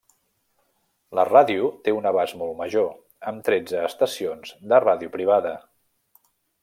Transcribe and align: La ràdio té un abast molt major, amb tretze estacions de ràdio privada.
La 1.17 1.25
ràdio 1.27 1.67
té 1.87 1.93
un 1.97 2.07
abast 2.11 2.37
molt 2.39 2.57
major, 2.61 2.89
amb 3.33 3.45
tretze 3.51 3.85
estacions 3.91 4.55
de 4.73 4.81
ràdio 4.87 5.13
privada. 5.19 5.53